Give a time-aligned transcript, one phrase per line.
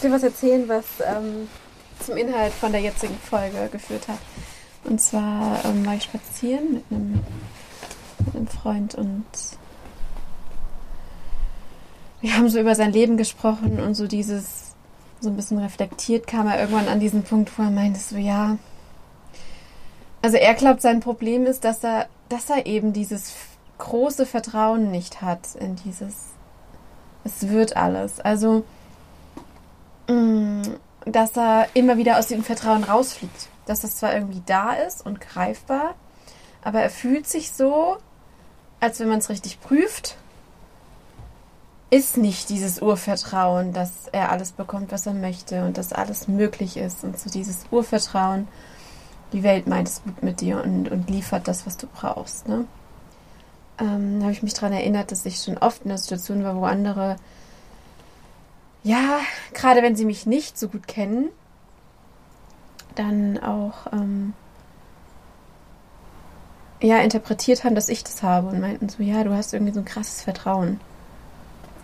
[0.00, 1.48] dir was erzählen, was ähm,
[2.00, 4.18] zum Inhalt von der jetzigen Folge geführt hat.
[4.84, 7.20] Und zwar ähm, war ich spazieren mit einem,
[8.24, 9.24] mit einem Freund und
[12.20, 14.74] wir haben so über sein Leben gesprochen und so dieses,
[15.20, 18.56] so ein bisschen reflektiert, kam er irgendwann an diesen Punkt, wo er meinte, so ja.
[20.22, 23.34] Also er glaubt, sein Problem ist, dass er, dass er eben dieses
[23.76, 26.14] große Vertrauen nicht hat in dieses,
[27.24, 28.20] es wird alles.
[28.20, 28.64] Also,
[31.14, 33.48] dass er immer wieder aus diesem Vertrauen rausfliegt.
[33.66, 35.94] Dass das zwar irgendwie da ist und greifbar,
[36.62, 37.96] aber er fühlt sich so,
[38.80, 40.16] als wenn man es richtig prüft,
[41.90, 46.76] ist nicht dieses Urvertrauen, dass er alles bekommt, was er möchte und dass alles möglich
[46.76, 47.04] ist.
[47.04, 48.48] Und so dieses Urvertrauen,
[49.32, 52.48] die Welt meint es gut mit dir und, und liefert das, was du brauchst.
[52.48, 52.64] Ne?
[53.78, 56.56] Ähm, da habe ich mich daran erinnert, dass ich schon oft in einer Situation war,
[56.56, 57.16] wo andere
[58.84, 59.20] ja,
[59.54, 61.30] gerade wenn sie mich nicht so gut kennen,
[62.94, 64.34] dann auch ähm,
[66.80, 69.80] ja interpretiert haben, dass ich das habe und meinten so, ja, du hast irgendwie so
[69.80, 70.80] ein krasses Vertrauen.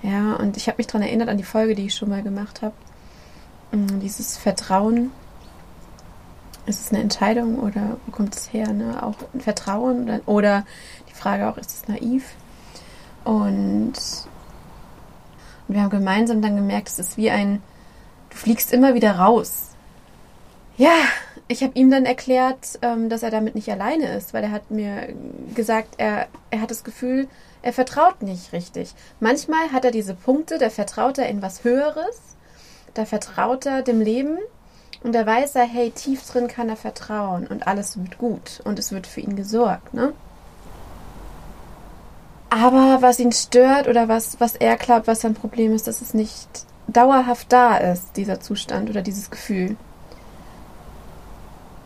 [0.03, 2.63] Ja, und ich habe mich daran erinnert an die Folge, die ich schon mal gemacht
[2.63, 2.75] habe.
[3.73, 5.11] Mm, dieses Vertrauen.
[6.67, 8.73] Ist es eine Entscheidung oder wo kommt es her?
[8.73, 9.03] Ne?
[9.03, 10.67] Auch ein Vertrauen oder, oder
[11.09, 12.35] die Frage auch, ist es naiv?
[13.25, 13.95] Und
[15.71, 17.63] und wir haben gemeinsam dann gemerkt, es ist wie ein,
[18.31, 19.69] du fliegst immer wieder raus.
[20.77, 20.97] Ja,
[21.47, 24.73] ich habe ihm dann erklärt, ähm, dass er damit nicht alleine ist, weil er hat
[24.73, 25.15] mir
[25.55, 27.29] gesagt, er, er hat das Gefühl,
[27.63, 28.97] er vertraut nicht richtig.
[29.21, 32.19] Manchmal hat er diese Punkte, da vertraut er in was Höheres,
[32.95, 34.39] da vertraut er dem Leben
[35.05, 38.81] und da weiß er, hey, tief drin kann er vertrauen und alles wird gut und
[38.81, 40.15] es wird für ihn gesorgt, ne?
[42.51, 46.15] Aber was ihn stört oder was, was er glaubt, was sein Problem ist, dass es
[46.15, 46.49] nicht
[46.89, 49.77] dauerhaft da ist, dieser Zustand oder dieses Gefühl.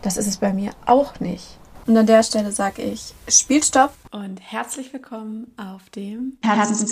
[0.01, 1.57] Das ist es bei mir auch nicht.
[1.87, 6.91] Und an der Stelle sage ich, Spielstopp und herzlich willkommen auf dem Herzens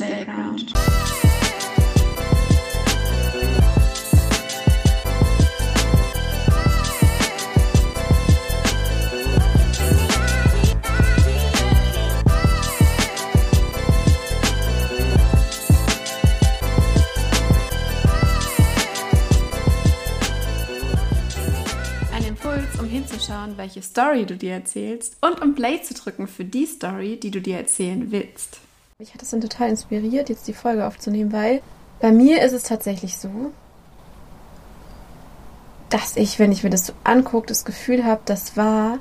[23.44, 27.31] Hinzuschauen, welche Story du dir erzählst und um Play zu drücken für die Story, die
[27.31, 28.59] du dir erzählen willst.
[29.00, 31.62] Mich hat das dann total inspiriert, jetzt die Folge aufzunehmen, weil
[32.00, 33.52] bei mir ist es tatsächlich so,
[35.90, 39.00] dass ich, wenn ich mir das so angucke, das Gefühl habe, das war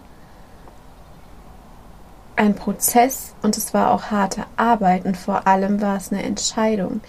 [2.37, 7.01] ein Prozess und es war auch harte Arbeit und vor allem war es eine Entscheidung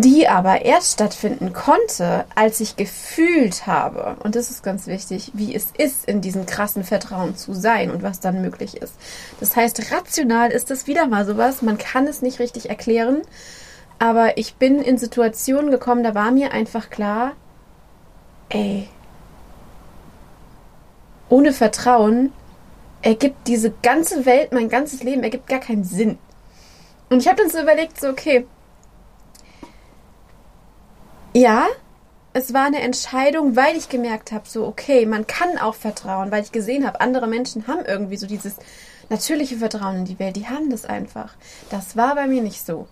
[0.00, 5.52] die aber erst stattfinden konnte, als ich gefühlt habe, und das ist ganz wichtig, wie
[5.52, 8.94] es ist, in diesem krassen Vertrauen zu sein und was dann möglich ist.
[9.40, 13.22] Das heißt, rational ist das wieder mal sowas, man kann es nicht richtig erklären,
[13.98, 17.32] aber ich bin in Situationen gekommen, da war mir einfach klar,
[18.50, 18.88] ey,
[21.28, 22.32] ohne Vertrauen
[23.02, 26.18] ergibt diese ganze Welt, mein ganzes Leben, ergibt gar keinen Sinn.
[27.10, 28.46] Und ich habe dann so überlegt, so, okay,
[31.34, 31.66] ja,
[32.32, 36.42] es war eine Entscheidung, weil ich gemerkt habe, so, okay, man kann auch vertrauen, weil
[36.42, 38.56] ich gesehen habe, andere Menschen haben irgendwie so dieses
[39.08, 41.34] natürliche Vertrauen in die Welt, die haben das einfach.
[41.70, 42.86] Das war bei mir nicht so.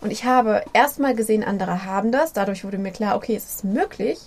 [0.00, 2.32] Und ich habe erstmal gesehen, andere haben das.
[2.32, 4.18] Dadurch wurde mir klar, okay, es ist möglich.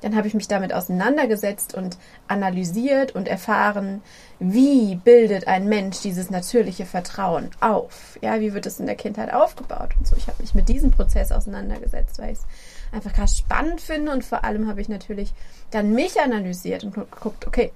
[0.00, 1.96] Dann habe ich mich damit auseinandergesetzt und
[2.26, 4.02] analysiert und erfahren,
[4.38, 8.18] wie bildet ein Mensch dieses natürliche Vertrauen auf?
[8.20, 10.16] Ja, wie wird es in der Kindheit aufgebaut und so.
[10.16, 12.46] Ich habe mich mit diesem Prozess auseinandergesetzt, weil ich es
[12.92, 15.32] einfach krass spannend finde und vor allem habe ich natürlich
[15.70, 17.72] dann mich analysiert und geguckt, okay,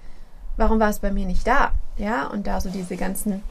[0.56, 1.72] warum war es bei mir nicht da?
[1.96, 3.42] Ja, und da so diese ganzen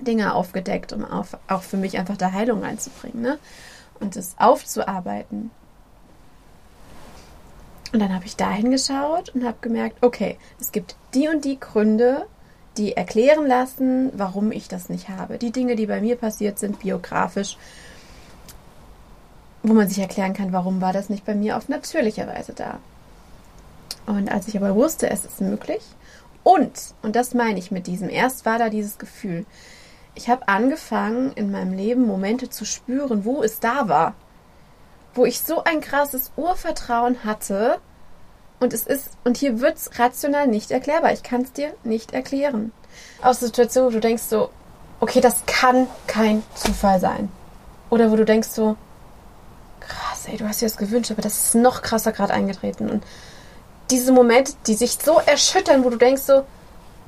[0.00, 3.38] Dinge aufgedeckt, um auf, auch für mich einfach da Heilung reinzubringen, ne?
[4.00, 5.50] Und es aufzuarbeiten.
[7.92, 11.60] Und dann habe ich da hingeschaut und habe gemerkt, okay, es gibt die und die
[11.60, 12.26] Gründe,
[12.78, 15.36] die erklären lassen, warum ich das nicht habe.
[15.36, 17.58] Die Dinge, die bei mir passiert sind, biografisch,
[19.62, 22.78] wo man sich erklären kann, warum war das nicht bei mir auf natürliche Weise da.
[24.06, 25.82] Und als ich aber wusste, es ist möglich,
[26.42, 26.72] und,
[27.02, 29.46] und das meine ich mit diesem, erst war da dieses Gefühl,
[30.14, 34.14] ich habe angefangen in meinem Leben Momente zu spüren, wo es da war,
[35.14, 37.80] wo ich so ein krasses Urvertrauen hatte,
[38.62, 41.12] und es ist, und hier wird es rational nicht erklärbar.
[41.12, 42.70] Ich kann es dir nicht erklären.
[43.20, 44.50] Aus Situationen, wo du denkst so,
[45.00, 47.28] okay, das kann kein Zufall sein.
[47.90, 48.76] Oder wo du denkst so,
[49.80, 52.88] krass ey, du hast dir das gewünscht, aber das ist noch krasser gerade eingetreten.
[52.88, 53.02] Und
[53.90, 56.44] diese Momente, die sich so erschüttern, wo du denkst so,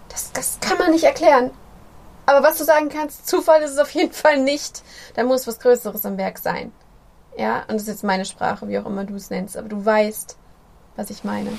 [0.09, 1.53] das, das kann man nicht erklären.
[2.27, 4.83] Aber was du sagen kannst, Zufall ist es auf jeden Fall nicht.
[5.15, 6.73] Da muss was Größeres am Werk sein.
[7.37, 9.85] Ja, und das ist jetzt meine Sprache, wie auch immer du es nennst, aber du
[9.85, 10.37] weißt,
[10.97, 11.51] was ich meine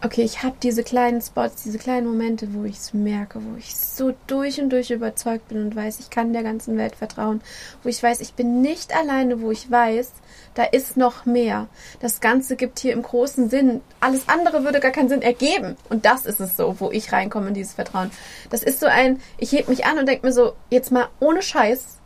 [0.00, 3.74] okay, ich habe diese kleinen Spots, diese kleinen Momente, wo ich es merke, wo ich
[3.74, 7.40] so durch und durch überzeugt bin und weiß, ich kann der ganzen Welt vertrauen,
[7.82, 10.12] wo ich weiß, ich bin nicht alleine, wo ich weiß,
[10.54, 11.68] da ist noch mehr.
[12.00, 13.80] Das Ganze gibt hier im großen Sinn.
[14.00, 15.76] Alles andere würde gar keinen Sinn ergeben.
[15.88, 18.10] Und das ist es so, wo ich reinkomme in dieses Vertrauen.
[18.50, 21.42] Das ist so ein, ich heb mich an und denke mir so, jetzt mal ohne
[21.42, 21.97] Scheiß.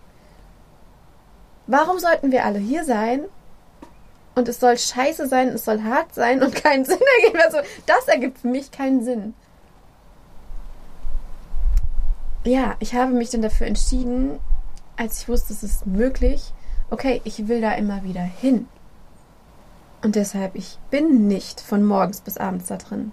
[1.67, 3.25] Warum sollten wir alle hier sein
[4.35, 7.43] und es soll scheiße sein, es soll hart sein und keinen Sinn ergeben.
[7.45, 9.35] Also, das ergibt für mich keinen Sinn.
[12.45, 14.41] Ja, ich habe mich dann dafür entschieden,
[14.97, 16.53] als ich wusste, es ist möglich,
[16.91, 18.67] okay, ich will da immer wieder hin.
[20.03, 23.13] Und deshalb, ich bin nicht von morgens bis abends da drin.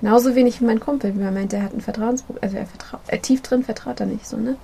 [0.00, 3.00] Genauso wenig wie mein Kumpel, wie er meint, er hat ein Vertrauensproblem, also er vertraut,
[3.08, 4.56] er tief drin vertraut er nicht so, ne?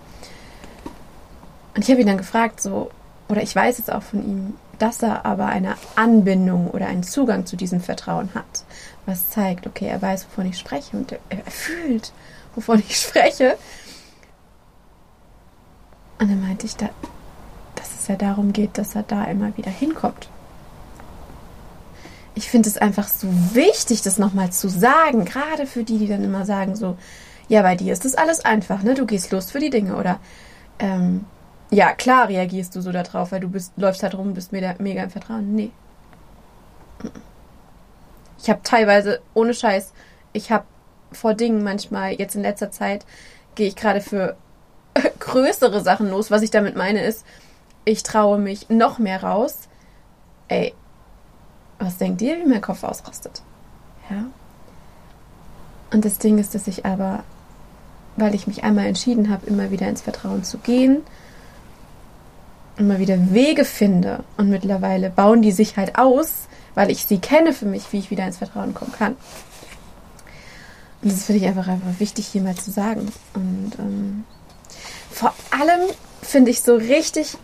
[1.74, 2.90] Und ich habe ihn dann gefragt, so,
[3.28, 7.46] oder ich weiß jetzt auch von ihm, dass er aber eine Anbindung oder einen Zugang
[7.46, 8.64] zu diesem Vertrauen hat,
[9.06, 12.12] was zeigt, okay, er weiß, wovon ich spreche und er, fühlt,
[12.54, 13.56] wovon ich spreche.
[16.18, 16.90] Und dann meinte ich, da,
[17.74, 20.28] dass es ja darum geht, dass er da immer wieder hinkommt.
[22.36, 26.24] Ich finde es einfach so wichtig, das nochmal zu sagen, gerade für die, die dann
[26.24, 26.96] immer sagen so,
[27.48, 28.94] ja, bei dir ist das alles einfach, ne?
[28.94, 30.18] Du gehst los für die Dinge oder
[30.78, 31.26] ähm,
[31.70, 34.74] ja, klar reagierst du so darauf, weil du bist, läufst halt rum und bist mega,
[34.78, 35.54] mega im Vertrauen.
[35.54, 35.70] Nee.
[38.38, 39.92] Ich habe teilweise, ohne Scheiß,
[40.32, 40.64] ich habe
[41.12, 43.06] vor Dingen manchmal, jetzt in letzter Zeit,
[43.54, 44.36] gehe ich gerade für
[45.18, 46.30] größere Sachen los.
[46.30, 47.24] Was ich damit meine ist,
[47.84, 49.68] ich traue mich noch mehr raus.
[50.48, 50.74] Ey,
[51.78, 53.42] was denkt ihr, wie mein Kopf ausrastet?
[54.10, 54.24] Ja.
[55.92, 57.24] Und das Ding ist, dass ich aber,
[58.16, 61.02] weil ich mich einmal entschieden habe, immer wieder ins Vertrauen zu gehen,
[62.76, 64.24] immer wieder Wege finde.
[64.36, 68.10] Und mittlerweile bauen die sich halt aus, weil ich sie kenne für mich, wie ich
[68.10, 69.16] wieder ins Vertrauen kommen kann.
[71.02, 73.12] Und das finde ich einfach, einfach wichtig, hier mal zu sagen.
[73.34, 74.24] Und ähm,
[75.10, 75.82] vor allem
[76.22, 77.36] finde ich so richtig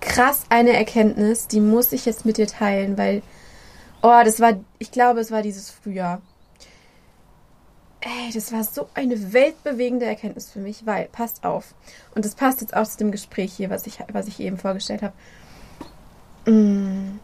[0.00, 3.22] krass eine Erkenntnis, die muss ich jetzt mit dir teilen, weil,
[4.02, 6.20] oh, das war, ich glaube, es war dieses Frühjahr.
[8.06, 11.74] Ey, das war so eine weltbewegende Erkenntnis für mich, weil, passt auf,
[12.14, 15.02] und das passt jetzt auch zu dem Gespräch hier, was ich, was ich eben vorgestellt
[15.02, 15.12] habe.
[16.48, 17.18] Mm.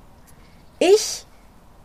[0.80, 1.24] Ich,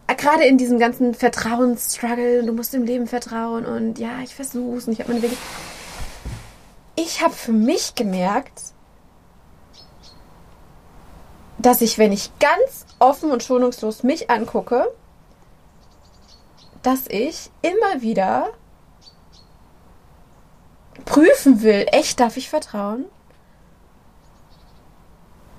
[0.08, 4.94] gerade in diesem ganzen Vertrauensstruggle, du musst dem Leben vertrauen und ja, ich versuch's und
[4.94, 5.38] ich habe meine Wege.
[6.96, 8.74] Ich habe für mich gemerkt,
[11.60, 14.92] dass ich, wenn ich ganz offen und schonungslos mich angucke,
[16.82, 18.50] dass ich immer wieder
[21.06, 23.06] prüfen will, echt darf ich vertrauen?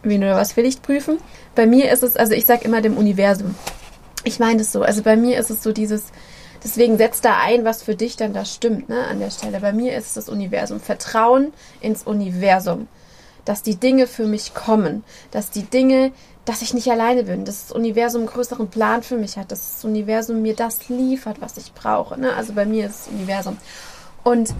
[0.03, 1.19] Wen oder was will ich prüfen?
[1.55, 3.55] Bei mir ist es, also ich sage immer dem Universum.
[4.25, 6.05] Ich meine es so, also bei mir ist es so dieses,
[6.63, 9.61] deswegen setzt da ein, was für dich dann da stimmt, ne, an der Stelle.
[9.61, 10.81] Bei mir ist es das Universum.
[10.81, 12.89] Vertrauen ins Universum.
[13.45, 15.05] Dass die Dinge für mich kommen.
[15.31, 16.13] Dass die Dinge,
[16.45, 17.45] dass ich nicht alleine bin.
[17.45, 19.51] Dass das Universum einen größeren Plan für mich hat.
[19.51, 22.21] Dass das Universum mir das liefert, was ich brauche.
[22.21, 22.35] Ne?
[22.35, 23.57] Also bei mir ist es Universum.
[24.23, 24.53] Und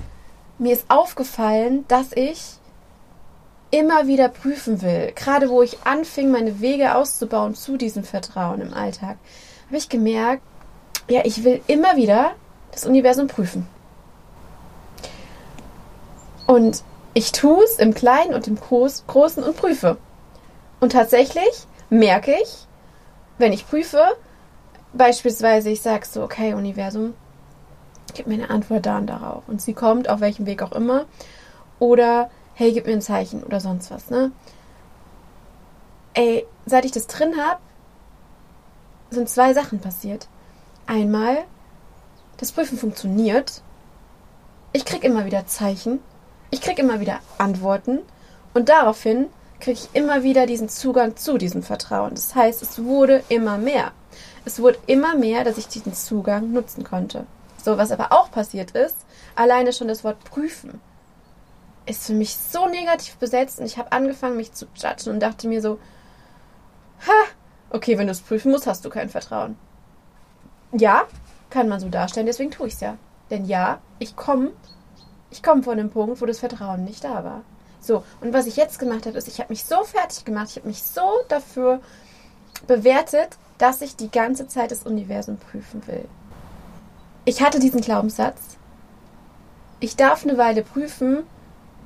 [0.59, 2.59] mir ist aufgefallen, dass ich
[3.71, 5.13] immer wieder prüfen will.
[5.15, 9.19] Gerade wo ich anfing, meine Wege auszubauen zu diesem Vertrauen im Alltag,
[9.67, 10.43] habe ich gemerkt,
[11.09, 12.33] ja, ich will immer wieder
[12.73, 13.67] das Universum prüfen.
[16.47, 16.83] Und
[17.15, 19.99] ich tue es im Kleinen und im Großen und prüfe.
[20.81, 22.67] Und tatsächlich merke ich,
[23.39, 24.03] wenn ich prüfe,
[24.93, 27.15] beispielsweise ich sage so, okay, Universum,
[28.15, 29.43] gib mir eine Antwort da und darauf.
[29.49, 31.07] Und sie kommt, auf welchem Weg auch immer.
[31.79, 34.33] Oder, hey, gib mir ein Zeichen oder sonst was, ne?
[36.15, 37.61] Ey, seit ich das drin habe,
[39.11, 40.29] sind zwei Sachen passiert.
[40.87, 41.45] Einmal,
[42.39, 43.63] das Prüfen funktioniert.
[44.73, 46.01] Ich krieg immer wieder Zeichen.
[46.51, 48.01] Ich krieg immer wieder Antworten.
[48.55, 49.27] Und daraufhin
[49.61, 52.15] kriege ich immer wieder diesen Zugang zu diesem Vertrauen.
[52.15, 53.93] Das heißt, es wurde immer mehr.
[54.45, 57.27] Es wurde immer mehr, dass ich diesen Zugang nutzen konnte.
[57.63, 58.97] So, was aber auch passiert ist,
[59.35, 60.81] alleine schon das Wort prüfen
[61.87, 65.49] ist für mich so negativ besetzt und ich habe angefangen, mich zu judgen und dachte
[65.49, 65.79] mir so,
[67.07, 67.25] ha,
[67.71, 69.57] okay, wenn du es prüfen musst, hast du kein Vertrauen.
[70.73, 71.05] Ja,
[71.49, 72.99] kann man so darstellen, deswegen tue ich es ja.
[73.31, 74.53] Denn ja, ich komme
[75.31, 77.43] ich komme von dem Punkt, wo das Vertrauen nicht da war.
[77.81, 80.57] So, und was ich jetzt gemacht habe, ist, ich habe mich so fertig gemacht, ich
[80.57, 81.81] habe mich so dafür
[82.67, 86.09] bewertet, dass ich die ganze Zeit das Universum prüfen will.
[87.29, 88.57] Ich hatte diesen Glaubenssatz,
[89.81, 91.25] ich darf eine Weile prüfen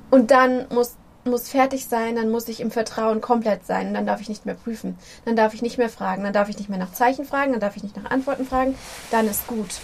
[0.09, 0.95] und dann muss,
[1.25, 4.45] muss fertig sein, dann muss ich im Vertrauen komplett sein und dann darf ich nicht
[4.45, 4.97] mehr prüfen.
[5.25, 7.59] Dann darf ich nicht mehr fragen, dann darf ich nicht mehr nach Zeichen fragen, dann
[7.59, 8.75] darf ich nicht nach Antworten fragen,
[9.11, 9.81] dann ist gut.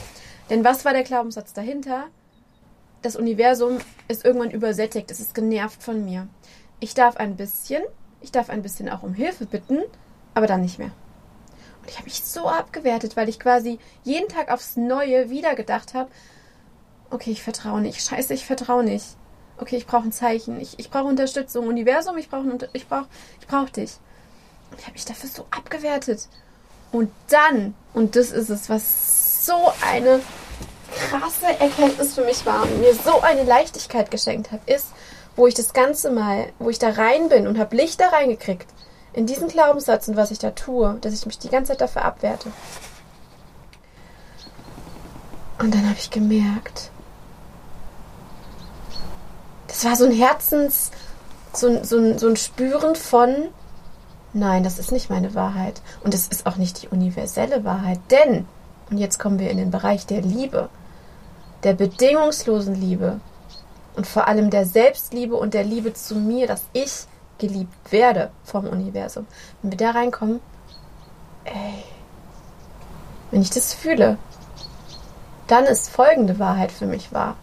[0.50, 2.06] Denn was war der Glaubenssatz dahinter?
[3.02, 6.30] Das Universum ist irgendwann übersättigt, es ist genervt von mir.
[6.80, 7.84] Ich darf ein bisschen,
[8.22, 9.80] ich darf ein bisschen auch um Hilfe bitten,
[10.34, 10.92] aber dann nicht mehr.
[11.82, 15.94] Und ich habe mich so abgewertet, weil ich quasi jeden Tag aufs Neue wieder gedacht
[15.94, 16.10] habe,
[17.10, 19.06] okay, ich vertraue nicht, scheiße, ich vertraue nicht.
[19.58, 23.06] Okay, ich brauche ein Zeichen, ich, ich brauche Unterstützung, Universum, ich brauche ich brauch,
[23.42, 23.98] ich brauch dich.
[24.72, 26.28] Und ich habe mich dafür so abgewertet.
[26.92, 30.22] Und dann, und das ist es, was so eine
[30.96, 34.88] krasse Erkenntnis für mich war und mir so eine Leichtigkeit geschenkt hat, ist,
[35.36, 38.68] wo ich das Ganze mal, wo ich da rein bin und habe Licht da reingekriegt,
[39.14, 42.06] in diesen Glaubenssatz und was ich da tue, dass ich mich die ganze Zeit dafür
[42.06, 42.52] abwerte.
[45.60, 46.92] Und dann habe ich gemerkt,
[49.68, 50.92] das war so ein Herzens,
[51.54, 53.50] so so, so ein Spüren von,
[54.34, 55.82] nein, das ist nicht meine Wahrheit.
[56.04, 58.00] Und es ist auch nicht die universelle Wahrheit.
[58.10, 58.46] Denn,
[58.90, 60.70] und jetzt kommen wir in den Bereich der Liebe,
[61.64, 63.20] der bedingungslosen Liebe
[63.96, 67.06] und vor allem der Selbstliebe und der Liebe zu mir, dass ich
[67.40, 69.26] geliebt werde vom Universum.
[69.62, 70.40] Wenn wir da reinkommen,
[71.46, 71.84] ey,
[73.32, 74.18] wenn ich das fühle,
[75.48, 77.36] dann ist folgende Wahrheit für mich wahr.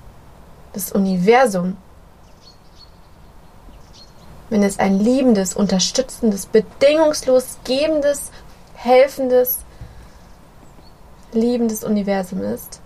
[0.73, 1.76] Das Universum,
[4.49, 8.31] wenn es ein liebendes, unterstützendes, bedingungslos gebendes,
[8.75, 9.61] helfendes,
[11.33, 12.81] liebendes Universum ist,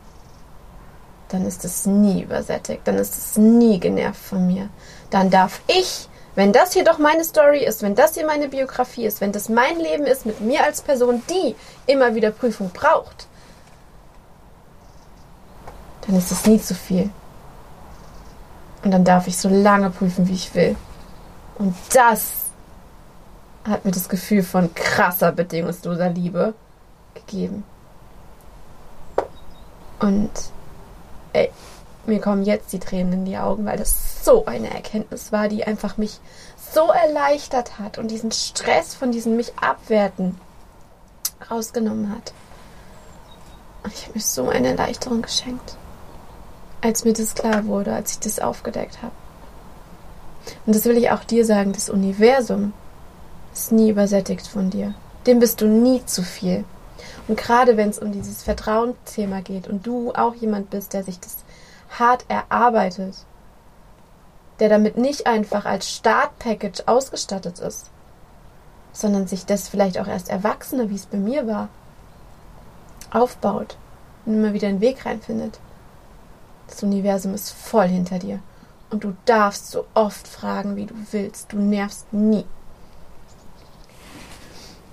[1.29, 4.69] dann ist es nie übersättigt, dann ist es nie genervt von mir.
[5.11, 6.09] Dann darf ich,
[6.41, 9.51] wenn das hier doch meine Story ist, wenn das hier meine Biografie ist, wenn das
[9.51, 11.55] mein Leben ist mit mir als Person, die
[11.87, 13.27] immer wieder Prüfung braucht,
[16.07, 17.11] dann ist es nie zu viel.
[18.83, 20.77] Und dann darf ich so lange prüfen, wie ich will.
[21.59, 22.33] Und das
[23.69, 26.55] hat mir das Gefühl von krasser, bedingungsloser Liebe
[27.13, 27.65] gegeben.
[29.99, 30.31] Und
[31.35, 31.51] ey,
[32.07, 35.65] mir kommen jetzt die Tränen in die Augen, weil das so eine Erkenntnis war, die
[35.65, 36.19] einfach mich
[36.73, 40.39] so erleichtert hat und diesen Stress von diesem mich abwerten
[41.51, 42.33] rausgenommen hat.
[43.83, 45.77] Und ich habe mir so eine Erleichterung geschenkt,
[46.81, 49.13] als mir das klar wurde, als ich das aufgedeckt habe.
[50.67, 52.73] Und das will ich auch dir sagen, das Universum
[53.53, 54.95] ist nie übersättigt von dir.
[55.27, 56.65] Dem bist du nie zu viel.
[57.29, 61.21] Und gerade wenn es um dieses Vertrauensthema geht und du auch jemand bist, der sich
[61.21, 61.39] das
[61.99, 63.25] hart erarbeitet,
[64.59, 67.91] der damit nicht einfach als Startpackage ausgestattet ist,
[68.93, 71.69] sondern sich das vielleicht auch erst Erwachsene, wie es bei mir war,
[73.11, 73.77] aufbaut
[74.27, 75.59] und immer wieder einen Weg reinfindet.
[76.69, 78.41] Das Universum ist voll hinter dir.
[78.91, 81.53] Und du darfst so oft fragen, wie du willst.
[81.53, 82.45] Du nervst nie.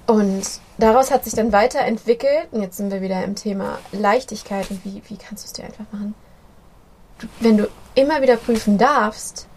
[0.06, 4.86] Und daraus hat sich dann weiterentwickelt, und jetzt sind wir wieder im Thema Leichtigkeit und
[4.86, 6.16] wie, wie kannst du es dir einfach machen?
[7.40, 9.48] Wenn du immer wieder prüfen darfst,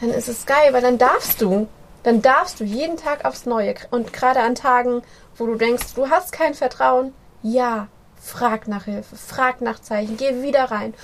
[0.00, 1.68] dann ist es geil, weil dann darfst du.
[2.02, 3.74] Dann darfst du jeden Tag aufs Neue.
[3.90, 5.02] Und gerade an Tagen,
[5.36, 10.42] wo du denkst, du hast kein Vertrauen, ja, frag nach Hilfe, frag nach Zeichen, geh
[10.42, 10.94] wieder rein.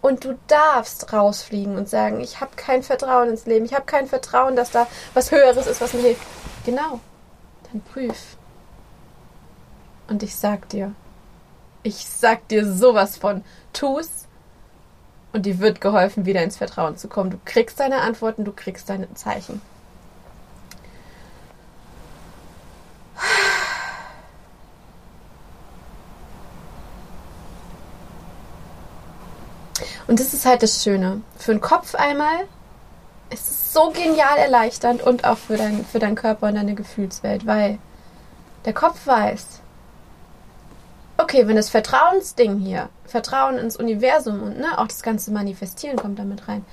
[0.00, 4.06] Und du darfst rausfliegen und sagen, ich habe kein Vertrauen ins Leben, ich habe kein
[4.06, 6.22] Vertrauen, dass da was Höheres ist, was mir hilft.
[6.64, 7.00] Genau,
[7.70, 8.36] dann prüf.
[10.08, 10.92] Und ich sag dir,
[11.82, 14.21] ich sag dir sowas von, tu's
[15.32, 17.30] und dir wird geholfen, wieder ins Vertrauen zu kommen.
[17.30, 19.60] Du kriegst deine Antworten, du kriegst deine Zeichen.
[30.06, 31.22] Und das ist halt das Schöne.
[31.38, 32.44] Für den Kopf einmal
[33.30, 37.46] ist es so genial erleichternd und auch für, dein, für deinen Körper und deine Gefühlswelt,
[37.46, 37.78] weil
[38.66, 39.61] der Kopf weiß,
[41.22, 46.18] okay, wenn das Vertrauensding hier, Vertrauen ins Universum und ne, auch das ganze Manifestieren kommt
[46.18, 46.64] damit rein,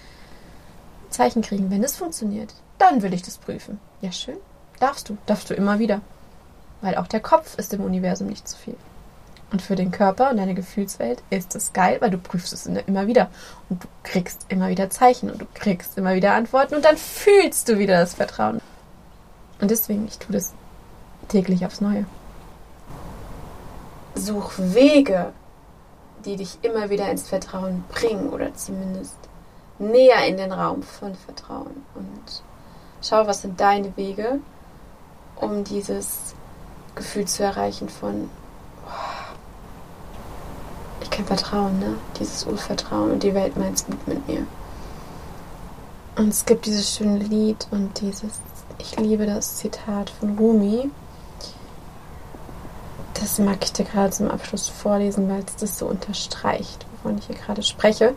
[1.09, 3.79] Zeichen kriegen, wenn es funktioniert, dann will ich das prüfen.
[4.01, 4.37] Ja, schön.
[4.79, 5.17] Darfst du.
[5.25, 6.01] Darfst du immer wieder.
[6.81, 8.75] Weil auch der Kopf ist im Universum nicht zu viel.
[9.51, 13.07] Und für den Körper und deine Gefühlswelt ist es geil, weil du prüfst es immer
[13.07, 13.29] wieder.
[13.69, 17.67] Und du kriegst immer wieder Zeichen und du kriegst immer wieder Antworten und dann fühlst
[17.67, 18.61] du wieder das Vertrauen.
[19.59, 20.53] Und deswegen, ich tue das
[21.27, 22.05] täglich aufs Neue.
[24.19, 25.33] Such Wege,
[26.25, 29.17] die dich immer wieder ins Vertrauen bringen oder zumindest
[29.79, 32.43] näher in den Raum von Vertrauen und
[33.01, 34.39] schau, was sind deine Wege,
[35.37, 36.35] um dieses
[36.95, 38.29] Gefühl zu erreichen von
[38.85, 39.33] oh,
[41.01, 41.95] ich kann vertrauen, ne?
[42.19, 44.45] Dieses Urvertrauen und die Welt meint es gut mit mir.
[46.17, 48.41] Und es gibt dieses schöne Lied und dieses,
[48.77, 50.89] ich liebe das Zitat von Rumi.
[53.19, 57.25] Das mag ich dir gerade zum Abschluss vorlesen, weil es das so unterstreicht, wovon ich
[57.25, 58.15] hier gerade spreche.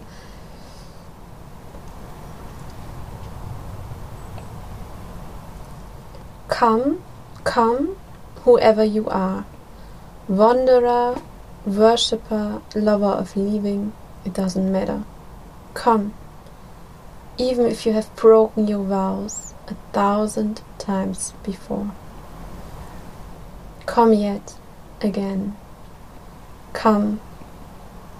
[6.49, 6.99] Come,
[7.43, 7.89] come,
[8.45, 9.45] whoever you are,
[10.29, 11.17] wanderer,
[11.65, 13.93] worshipper, lover of leaving,
[14.25, 15.03] it doesn't matter.
[15.75, 16.13] Come,
[17.39, 21.91] even if you have broken your vows a thousand times before.
[23.85, 24.62] Come yet
[25.05, 25.55] again.
[26.73, 27.19] Come,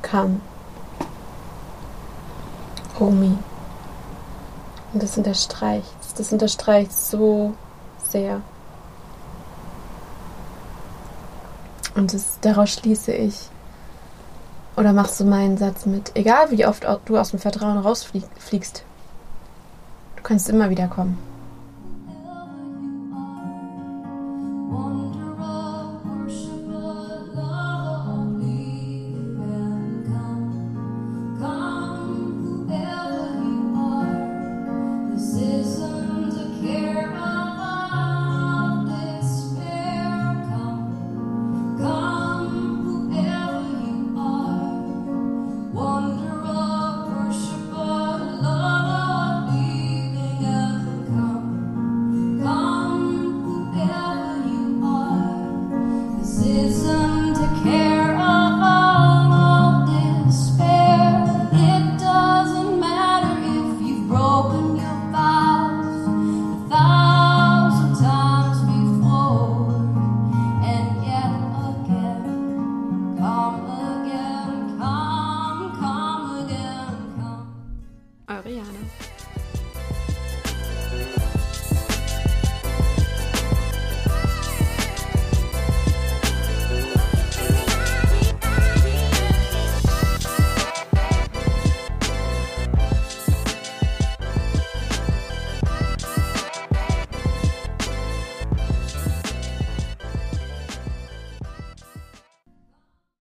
[0.03, 0.41] come.
[2.99, 3.39] Rumi.
[4.93, 5.87] Und das unterstreicht,
[6.17, 7.55] das unterstreicht so
[8.03, 8.43] sehr.
[11.95, 13.49] Und das, daraus schließe ich.
[14.77, 18.85] Oder machst du meinen Satz mit, egal wie oft du aus dem Vertrauen rausfliegst,
[20.17, 21.19] du kannst immer wieder kommen.